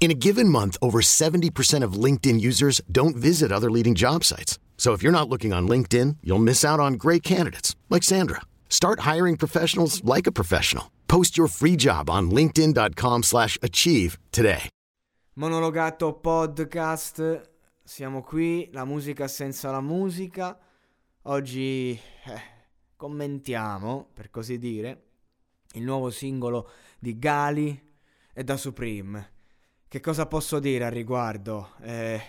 In 0.00 0.10
a 0.10 0.14
given 0.14 0.50
month, 0.50 0.76
over 0.82 1.00
70% 1.00 1.82
of 1.82 1.94
LinkedIn 1.94 2.38
users 2.38 2.82
don't 2.92 3.16
visit 3.16 3.50
other 3.50 3.70
leading 3.70 3.94
job 3.94 4.22
sites. 4.22 4.58
So 4.76 4.92
if 4.92 5.02
you're 5.02 5.18
not 5.18 5.30
looking 5.30 5.54
on 5.54 5.66
LinkedIn, 5.66 6.18
you'll 6.22 6.38
miss 6.44 6.62
out 6.62 6.78
on 6.78 6.98
great 6.98 7.22
candidates 7.22 7.74
like 7.88 8.02
Sandra. 8.02 8.42
Start 8.68 9.00
hiring 9.00 9.38
professionals 9.38 10.04
like 10.04 10.26
a 10.26 10.32
professional. 10.32 10.90
Post 11.08 11.38
your 11.38 11.48
free 11.48 11.76
job 11.76 12.10
on 12.10 12.30
linkedin.com/achieve 12.30 14.18
today. 14.30 14.68
Monologato 15.36 16.12
podcast, 16.12 17.50
siamo 17.82 18.22
qui, 18.22 18.68
la 18.72 18.84
musica 18.84 19.26
senza 19.26 19.72
la 19.72 19.80
musica. 19.80 20.56
Oggi 21.22 21.90
eh, 21.90 22.40
commentiamo, 22.94 24.10
per 24.14 24.30
così 24.30 24.58
dire, 24.58 25.06
il 25.72 25.82
nuovo 25.82 26.10
singolo 26.10 26.70
di 27.00 27.18
Gali 27.18 27.82
e 28.32 28.44
da 28.44 28.56
Supreme. 28.56 29.33
Che 29.94 30.00
cosa 30.00 30.26
posso 30.26 30.58
dire 30.58 30.86
al 30.86 30.90
riguardo? 30.90 31.74
Eh, 31.80 32.20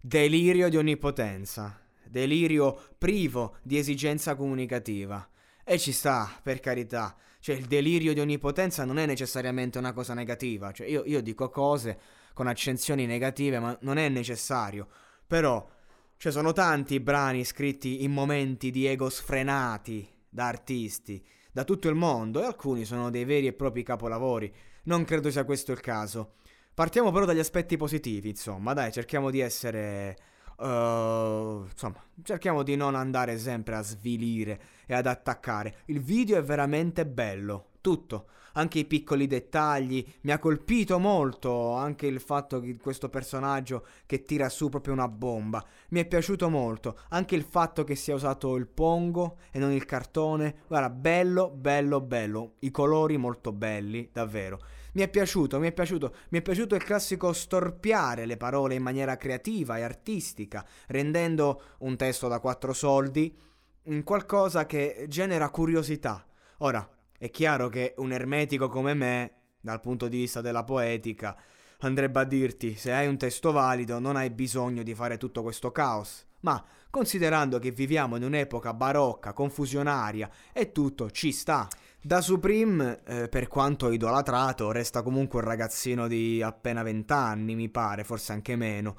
delirio 0.00 0.68
di 0.68 0.76
onnipotenza, 0.76 1.76
delirio 2.04 2.80
privo 2.96 3.56
di 3.64 3.78
esigenza 3.78 4.36
comunicativa. 4.36 5.28
E 5.64 5.76
ci 5.76 5.90
sta, 5.90 6.38
per 6.40 6.60
carità. 6.60 7.16
Cioè, 7.40 7.56
il 7.56 7.64
delirio 7.64 8.14
di 8.14 8.20
onnipotenza 8.20 8.84
non 8.84 8.98
è 8.98 9.06
necessariamente 9.06 9.76
una 9.76 9.92
cosa 9.92 10.14
negativa. 10.14 10.70
Cioè, 10.70 10.86
io, 10.86 11.02
io 11.04 11.20
dico 11.20 11.48
cose 11.48 11.98
con 12.32 12.46
accensioni 12.46 13.06
negative, 13.06 13.58
ma 13.58 13.76
non 13.80 13.98
è 13.98 14.08
necessario. 14.08 14.86
Però, 15.26 15.68
cioè, 16.16 16.30
sono 16.30 16.52
tanti 16.52 16.94
i 16.94 17.00
brani 17.00 17.42
scritti 17.42 18.04
in 18.04 18.12
momenti 18.12 18.70
di 18.70 18.86
ego 18.86 19.10
sfrenati 19.10 20.08
da 20.28 20.46
artisti 20.46 21.20
da 21.54 21.62
tutto 21.62 21.88
il 21.88 21.94
mondo 21.94 22.40
e 22.40 22.46
alcuni 22.46 22.84
sono 22.84 23.10
dei 23.10 23.24
veri 23.24 23.46
e 23.46 23.52
propri 23.52 23.84
capolavori. 23.84 24.52
Non 24.84 25.04
credo 25.04 25.30
sia 25.30 25.44
questo 25.44 25.70
il 25.70 25.78
caso. 25.78 26.34
Partiamo 26.74 27.12
però 27.12 27.24
dagli 27.24 27.38
aspetti 27.38 27.76
positivi, 27.76 28.30
insomma, 28.30 28.72
dai, 28.72 28.90
cerchiamo 28.90 29.30
di 29.30 29.40
essere 29.40 30.16
Uh, 30.56 31.66
insomma, 31.68 32.00
cerchiamo 32.22 32.62
di 32.62 32.76
non 32.76 32.94
andare 32.94 33.38
sempre 33.38 33.74
a 33.74 33.82
svilire 33.82 34.60
e 34.86 34.94
ad 34.94 35.06
attaccare. 35.06 35.78
Il 35.86 36.00
video 36.00 36.38
è 36.38 36.44
veramente 36.44 37.04
bello, 37.06 37.70
tutto, 37.80 38.28
anche 38.52 38.78
i 38.78 38.84
piccoli 38.84 39.26
dettagli. 39.26 40.06
Mi 40.20 40.30
ha 40.30 40.38
colpito 40.38 41.00
molto 41.00 41.72
anche 41.72 42.06
il 42.06 42.20
fatto 42.20 42.60
che 42.60 42.76
questo 42.76 43.08
personaggio 43.08 43.84
che 44.06 44.22
tira 44.22 44.48
su 44.48 44.68
proprio 44.68 44.92
una 44.92 45.08
bomba. 45.08 45.64
Mi 45.88 45.98
è 46.00 46.06
piaciuto 46.06 46.48
molto 46.48 47.00
anche 47.08 47.34
il 47.34 47.42
fatto 47.42 47.82
che 47.82 47.96
sia 47.96 48.14
usato 48.14 48.54
il 48.54 48.68
pongo 48.68 49.38
e 49.50 49.58
non 49.58 49.72
il 49.72 49.84
cartone. 49.86 50.62
Guarda, 50.68 50.88
bello, 50.88 51.50
bello, 51.50 52.00
bello. 52.00 52.52
I 52.60 52.70
colori 52.70 53.16
molto 53.16 53.50
belli, 53.50 54.08
davvero. 54.12 54.60
Mi 54.94 55.02
è 55.02 55.08
piaciuto, 55.08 55.58
mi 55.58 55.68
è 55.68 55.72
piaciuto, 55.72 56.14
mi 56.30 56.38
è 56.38 56.42
piaciuto 56.42 56.74
il 56.76 56.84
classico 56.84 57.32
storpiare 57.32 58.26
le 58.26 58.36
parole 58.36 58.74
in 58.74 58.82
maniera 58.82 59.16
creativa 59.16 59.76
e 59.76 59.82
artistica, 59.82 60.64
rendendo 60.86 61.62
un 61.78 61.96
testo 61.96 62.28
da 62.28 62.38
quattro 62.38 62.72
soldi 62.72 63.36
un 63.84 64.02
qualcosa 64.02 64.66
che 64.66 65.06
genera 65.08 65.50
curiosità. 65.50 66.24
Ora, 66.58 66.88
è 67.18 67.28
chiaro 67.30 67.68
che 67.68 67.94
un 67.98 68.12
ermetico 68.12 68.68
come 68.68 68.94
me, 68.94 69.32
dal 69.60 69.80
punto 69.80 70.08
di 70.08 70.18
vista 70.18 70.40
della 70.40 70.64
poetica, 70.64 71.36
andrebbe 71.80 72.20
a 72.20 72.24
dirti 72.24 72.76
se 72.76 72.92
hai 72.92 73.06
un 73.06 73.18
testo 73.18 73.52
valido 73.52 73.98
non 73.98 74.16
hai 74.16 74.30
bisogno 74.30 74.82
di 74.82 74.94
fare 74.94 75.16
tutto 75.16 75.42
questo 75.42 75.72
caos. 75.72 76.24
Ma 76.40 76.62
considerando 76.88 77.58
che 77.58 77.72
viviamo 77.72 78.16
in 78.16 78.22
un'epoca 78.22 78.72
barocca, 78.74 79.32
confusionaria 79.32 80.30
e 80.52 80.72
tutto 80.72 81.10
ci 81.10 81.32
sta. 81.32 81.66
Da 82.06 82.20
Supreme, 82.20 83.00
eh, 83.06 83.28
per 83.30 83.48
quanto 83.48 83.90
idolatrato, 83.90 84.70
resta 84.72 85.00
comunque 85.00 85.38
un 85.38 85.46
ragazzino 85.46 86.06
di 86.06 86.42
appena 86.42 86.82
20 86.82 87.10
anni, 87.14 87.54
mi 87.54 87.70
pare, 87.70 88.04
forse 88.04 88.32
anche 88.32 88.56
meno. 88.56 88.98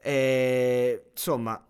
E 0.00 1.08
insomma, 1.10 1.60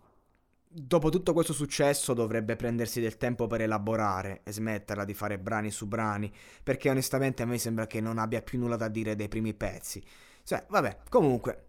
dopo 0.67 1.09
tutto 1.09 1.33
questo 1.33 1.53
successo 1.53 2.13
dovrebbe 2.13 2.55
prendersi 2.55 3.01
del 3.01 3.17
tempo 3.17 3.47
per 3.47 3.61
elaborare 3.61 4.41
e 4.43 4.51
smetterla 4.51 5.05
di 5.05 5.15
fare 5.15 5.39
brani 5.39 5.71
su 5.71 5.87
brani, 5.87 6.31
perché 6.61 6.91
onestamente 6.91 7.41
a 7.41 7.47
me 7.47 7.57
sembra 7.57 7.87
che 7.87 7.99
non 7.99 8.19
abbia 8.19 8.43
più 8.43 8.59
nulla 8.59 8.75
da 8.75 8.89
dire 8.89 9.15
dei 9.15 9.27
primi 9.27 9.55
pezzi. 9.55 10.03
Cioè, 10.43 10.67
vabbè, 10.69 10.99
comunque, 11.09 11.65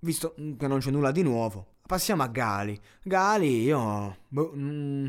visto 0.00 0.34
che 0.34 0.66
non 0.66 0.80
c'è 0.80 0.90
nulla 0.90 1.12
di 1.12 1.22
nuovo, 1.22 1.74
passiamo 1.86 2.24
a 2.24 2.26
Gali. 2.26 2.76
Gali, 3.04 3.62
io... 3.62 4.16
Boh, 4.26 4.52
mm, 4.56 5.06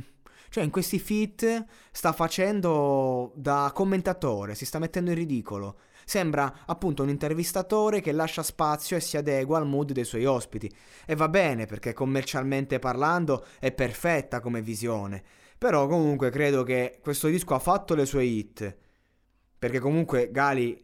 cioè, 0.49 0.63
in 0.63 0.69
questi 0.69 0.99
feat 0.99 1.65
sta 1.91 2.11
facendo 2.11 3.31
da 3.35 3.71
commentatore, 3.73 4.55
si 4.55 4.65
sta 4.65 4.79
mettendo 4.79 5.11
in 5.11 5.17
ridicolo. 5.17 5.77
Sembra 6.05 6.63
appunto 6.65 7.03
un 7.03 7.09
intervistatore 7.09 8.01
che 8.01 8.11
lascia 8.11 8.43
spazio 8.43 8.97
e 8.97 8.99
si 8.99 9.17
adegua 9.17 9.57
al 9.57 9.67
mood 9.67 9.91
dei 9.91 10.03
suoi 10.03 10.25
ospiti. 10.25 10.69
E 11.05 11.15
va 11.15 11.29
bene 11.29 11.65
perché 11.65 11.93
commercialmente 11.93 12.79
parlando 12.79 13.45
è 13.59 13.71
perfetta 13.71 14.39
come 14.39 14.61
visione. 14.61 15.23
Però 15.57 15.87
comunque 15.87 16.29
credo 16.31 16.63
che 16.63 16.99
questo 17.01 17.27
disco 17.27 17.53
ha 17.53 17.59
fatto 17.59 17.93
le 17.95 18.05
sue 18.05 18.25
hit. 18.25 18.77
Perché 19.57 19.79
comunque 19.79 20.31
Gali 20.31 20.83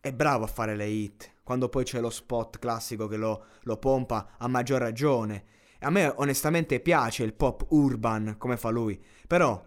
è 0.00 0.12
bravo 0.12 0.44
a 0.44 0.48
fare 0.48 0.76
le 0.76 0.86
hit. 0.86 1.32
Quando 1.42 1.68
poi 1.68 1.84
c'è 1.84 1.98
lo 1.98 2.10
spot 2.10 2.58
classico 2.58 3.08
che 3.08 3.16
lo, 3.16 3.46
lo 3.62 3.76
pompa 3.78 4.34
a 4.36 4.46
maggior 4.46 4.80
ragione. 4.80 5.44
A 5.80 5.90
me 5.90 6.12
onestamente 6.16 6.80
piace 6.80 7.22
il 7.22 7.34
pop 7.34 7.66
urban 7.68 8.34
come 8.36 8.56
fa 8.56 8.70
lui, 8.70 9.00
però 9.26 9.64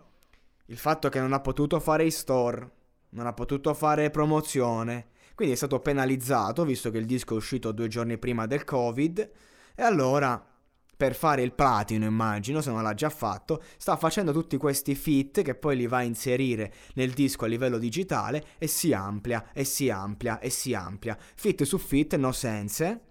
il 0.66 0.78
fatto 0.78 1.08
che 1.10 1.20
non 1.20 1.32
ha 1.32 1.40
potuto 1.40 1.80
fare 1.80 2.04
i 2.04 2.12
store, 2.12 2.70
non 3.12 3.28
ha 3.28 3.34
potuto 3.34 3.74
fare 3.74 4.10
promozione, 4.10 5.08
quindi 5.36 5.54
è 5.54 5.58
stato 5.58 5.80
penalizzato 5.80 6.66
visto 6.66 6.92
che 6.92 6.98
il 6.98 7.06
disco 7.06 7.34
è 7.34 7.38
uscito 7.38 7.72
due 7.72 7.88
giorni 7.88 8.18
prima 8.18 8.46
del 8.46 8.64
Covid. 8.64 9.32
E 9.74 9.82
allora 9.82 10.46
per 10.96 11.16
fare 11.16 11.42
il 11.42 11.54
platino 11.54 12.06
immagino 12.06 12.62
se 12.62 12.70
non 12.70 12.84
l'ha 12.84 12.94
già 12.94 13.10
fatto 13.10 13.64
sta 13.78 13.96
facendo 13.96 14.32
tutti 14.32 14.56
questi 14.58 14.94
fit 14.94 15.42
che 15.42 15.56
poi 15.56 15.76
li 15.76 15.88
va 15.88 15.98
a 15.98 16.04
inserire 16.04 16.72
nel 16.94 17.12
disco 17.12 17.46
a 17.46 17.48
livello 17.48 17.80
digitale 17.80 18.46
e 18.60 18.68
si 18.68 18.94
amplia 18.94 19.52
e 19.52 19.64
si 19.64 19.90
amplia 19.90 20.40
e 20.40 20.50
si 20.50 20.74
amplia. 20.74 21.18
Fit 21.36 21.64
su 21.64 21.78
fit 21.78 22.16
no 22.18 22.32
sense 22.32 23.11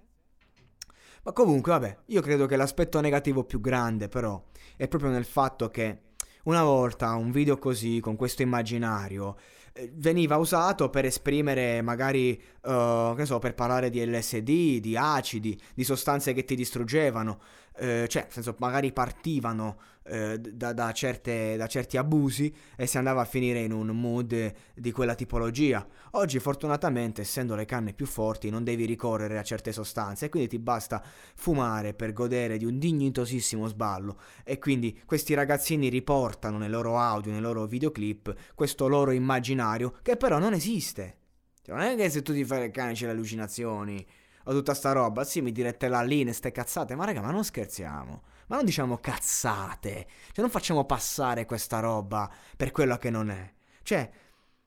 ma 1.23 1.33
comunque, 1.33 1.73
vabbè, 1.73 1.99
io 2.07 2.21
credo 2.23 2.47
che 2.47 2.57
l'aspetto 2.57 3.01
negativo 3.01 3.45
più 3.45 3.61
grande, 3.61 4.09
però, 4.09 4.43
è 4.77 4.89
proprio 4.89 5.11
nel 5.11 5.25
fatto 5.25 5.69
che 5.69 6.01
una 6.45 6.63
volta 6.63 7.15
un 7.15 7.31
video 7.31 7.59
così, 7.59 8.01
con 8.01 8.17
questo 8.17 8.43
immaginario, 8.43 9.37
eh, 9.73 9.91
veniva 9.95 10.37
usato 10.37 10.89
per 10.89 11.05
esprimere 11.05 11.83
magari, 11.83 12.41
uh, 12.63 13.15
che 13.15 13.27
so, 13.27 13.39
per 13.39 13.55
parlare 13.55 13.91
di 13.91 14.05
LSD, 14.05 14.79
di 14.81 14.97
acidi, 14.97 15.61
di 15.75 15.85
sostanze 15.85 16.33
che 16.33 16.45
ti 16.45 16.55
distruggevano, 16.55 17.41
eh, 17.81 18.07
cioè, 18.09 18.25
nel 18.25 18.33
senso, 18.33 18.55
magari 18.59 18.93
partivano 18.93 19.79
eh, 20.05 20.39
da, 20.39 20.75
da, 20.75 20.93
certe, 20.93 21.57
da, 21.57 21.67
certi 21.67 21.97
abusi 21.97 22.55
e 22.77 22.87
si 22.87 22.99
andava 22.99 23.23
a 23.23 23.25
finire 23.25 23.61
in 23.61 23.73
un 23.73 23.87
mood 23.89 24.53
di 24.75 24.93
quella 24.93 25.15
tipologia. 25.15 25.87
Oggi, 26.13 26.39
fortunatamente, 26.41 27.23
essendo 27.23 27.55
le 27.55 27.65
canne 27.65 27.95
più 27.95 28.05
forti, 28.05 28.51
non 28.51 28.65
devi 28.65 28.85
ricorrere 28.85 29.39
a 29.39 29.43
certe 29.43 29.73
sostanze 29.73 30.27
e 30.27 30.29
quindi 30.29 30.51
ti 30.51 30.59
basta 30.59 31.03
fumare 31.35 31.95
per 31.95 32.13
godere 32.13 32.59
di 32.59 32.67
un 32.67 32.79
dignitosissimo 32.79 33.67
sballo. 33.67 34.21
E 34.45 34.59
quindi 34.59 35.01
questi 35.07 35.33
ragazzini 35.33 35.89
riportano 35.89 36.59
nei 36.59 36.69
loro 36.69 36.99
audio, 36.99 37.33
nei 37.33 37.41
loro 37.41 37.65
videoclip, 37.65 38.53
questo 38.55 38.89
loro 38.89 39.11
immaginario 39.11 39.95
che 40.03 40.19
però 40.19 40.39
non 40.39 40.53
esiste. 40.53 41.17
Cioè, 41.63 41.75
non 41.75 41.85
è 41.85 41.97
che 41.97 42.11
se 42.11 42.21
tu 42.21 42.35
ti 42.35 42.45
fai 42.45 42.61
le 42.61 42.71
canne 42.71 42.93
c'è 42.93 43.07
le 43.07 43.13
allucinazioni 43.13 44.07
o 44.45 44.53
tutta 44.53 44.75
sta 44.75 44.93
roba. 44.93 45.25
Sì, 45.25 45.41
mi 45.41 45.53
direte 45.53 45.89
là 45.89 46.03
lì, 46.03 46.31
ste 46.33 46.53
cazzate. 46.53 46.95
Ma 46.95 47.05
raga, 47.05 47.21
ma 47.21 47.31
non 47.31 47.45
scherziamo. 47.45 48.23
Ma 48.47 48.57
non 48.57 48.65
diciamo 48.65 48.99
cazzate. 48.99 50.07
Cioè, 50.27 50.41
non 50.41 50.51
facciamo 50.51 50.85
passare 50.85 51.45
questa 51.45 51.81
roba 51.81 52.31
per 52.57 52.71
quello 52.71 52.97
che 52.97 53.11
non 53.11 53.31
è. 53.31 53.53
Cioè, 53.83 54.11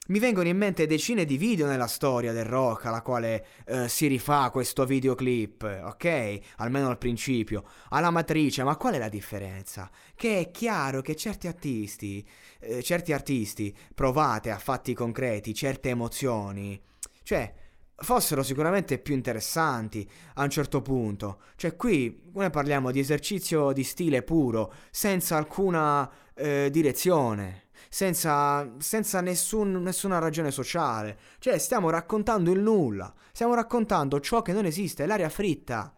mi 0.08 0.20
vengono 0.20 0.50
in 0.50 0.58
mente 0.58 0.86
decine 0.86 1.24
di 1.24 1.38
video 1.38 1.66
nella 1.66 1.88
storia 1.88 2.34
del 2.34 2.44
rock 2.44 2.88
alla 2.88 3.02
quale 3.02 3.46
eh, 3.66 3.88
si 3.88 4.08
rifà 4.08 4.50
questo 4.50 4.86
videoclip, 4.86 5.82
ok? 5.86 6.40
Almeno 6.58 6.90
al 6.90 6.98
principio. 6.98 7.64
Alla 7.90 8.10
matrice, 8.10 8.64
ma 8.64 8.76
qual 8.76 8.96
è 8.96 8.98
la 8.98 9.08
differenza? 9.08 9.90
Che 10.14 10.40
è 10.40 10.52
chiaro 10.52 11.02
che 11.02 11.16
certi 11.16 11.48
artisti, 11.48 12.28
eh, 12.60 12.84
certi 12.84 13.14
artisti 13.14 13.74
provate 13.96 14.52
a 14.52 14.58
fatti 14.58 14.94
concreti 14.94 15.54
certe 15.54 15.90
emozioni, 15.90 16.82
cioè 17.24 17.54
fossero 17.96 18.44
sicuramente 18.44 18.98
più 18.98 19.14
interessanti 19.14 20.10
a 20.36 20.44
un 20.44 20.50
certo 20.50 20.82
punto. 20.82 21.42
Cioè 21.56 21.76
qui 21.76 22.24
noi 22.34 22.50
parliamo 22.50 22.92
di 22.92 23.00
esercizio 23.00 23.72
di 23.72 23.84
stile 23.84 24.24
puro, 24.24 24.74
senza 24.92 25.38
alcuna 25.38 26.10
eh, 26.34 26.70
direzione, 26.72 27.70
senza, 27.90 28.74
senza 28.80 29.22
nessun, 29.22 29.82
nessuna 29.82 30.20
ragione 30.20 30.52
sociale. 30.52 31.18
Cioè 31.40 31.58
stiamo 31.58 31.90
raccontando 31.90 32.52
il 32.52 32.60
nulla, 32.60 33.14
stiamo 33.32 33.54
raccontando 33.54 34.20
ciò 34.20 34.42
che 34.42 34.54
non 34.54 34.66
esiste, 34.66 35.06
l'aria 35.06 35.30
fritta. 35.30 35.94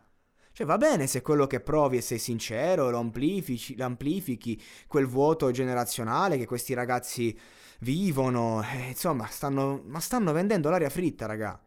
Cioè 0.51 0.65
va 0.65 0.77
bene 0.77 1.05
se 1.05 1.21
quello 1.21 1.47
che 1.47 1.59
provi 1.59 1.97
e 1.97 2.01
sei 2.01 2.17
sincero, 2.17 2.89
lo 2.89 2.99
amplifici, 2.99 3.75
amplifichi 3.77 4.61
quel 4.87 5.05
vuoto 5.05 5.51
generazionale 5.51 6.37
che 6.37 6.45
questi 6.45 6.73
ragazzi 6.73 7.37
vivono, 7.79 8.63
eh, 8.63 8.87
insomma, 8.87 9.27
stanno, 9.27 9.81
ma 9.85 9.99
stanno 9.99 10.31
vendendo 10.31 10.69
l'aria 10.69 10.89
fritta, 10.89 11.25
raga. 11.25 11.64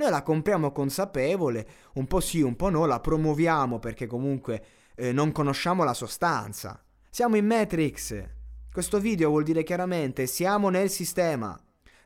Noi 0.00 0.08
la 0.08 0.22
compriamo 0.22 0.72
consapevole, 0.72 1.68
un 1.96 2.06
po' 2.06 2.20
sì, 2.20 2.40
un 2.40 2.56
po' 2.56 2.70
no, 2.70 2.86
la 2.86 3.00
promuoviamo 3.00 3.78
perché 3.78 4.06
comunque 4.06 4.64
eh, 4.94 5.12
non 5.12 5.30
conosciamo 5.30 5.84
la 5.84 5.92
sostanza. 5.92 6.82
Siamo 7.10 7.36
in 7.36 7.44
Matrix. 7.44 8.24
Questo 8.72 8.98
video 8.98 9.28
vuol 9.28 9.42
dire 9.42 9.62
chiaramente 9.62 10.26
siamo 10.26 10.70
nel 10.70 10.88
sistema. 10.88 11.54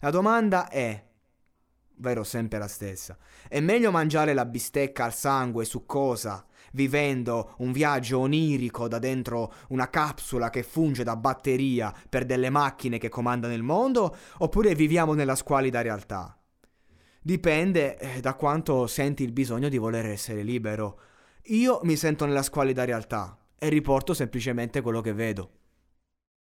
La 0.01 0.11
domanda 0.11 0.69
è, 0.69 1.05
vero 1.99 2.25
sempre 2.25 2.59
la 2.59 2.67
stessa. 2.67 3.17
È 3.49 3.61
meglio 3.61 3.93
mangiare 3.93 4.35
la 4.35 4.45
bistecca 4.45 5.05
al 5.05 5.15
sangue 5.15 5.65
su 5.65 5.87
cosa? 5.87 6.45
Vivendo 6.73 7.55
un 7.59 7.71
viaggio 7.71 8.19
onirico 8.19 8.89
da 8.89 8.99
dentro 8.99 9.53
una 9.69 9.89
capsula 9.89 10.51
che 10.51 10.65
funge 10.65 11.05
da 11.05 11.15
batteria 11.15 11.95
per 12.09 12.25
delle 12.25 12.51
macchine 12.51 12.99
che 12.99 13.09
comandano 13.09 13.55
il 13.55 13.63
mondo? 13.63 14.17
Oppure 14.39 14.75
viviamo 14.75 15.15
nella 15.15 15.37
squalida 15.37 15.81
realtà? 15.81 16.37
Dipende 17.27 17.97
eh, 17.97 18.21
da 18.21 18.35
quanto 18.35 18.87
senti 18.87 19.23
il 19.23 19.33
bisogno 19.33 19.71
di 19.71 19.79
voler 19.79 20.05
essere 20.05 20.43
libero. 20.43 21.01
Io 21.45 21.81
mi 21.85 21.97
sento 21.97 22.27
nella 22.27 22.43
squalida 22.43 22.85
realtà 22.85 23.39
e 23.59 23.71
riporto 23.71 24.13
semplicemente 24.13 24.83
quello 24.83 25.01
che 25.01 25.15
vedo. 25.15 25.51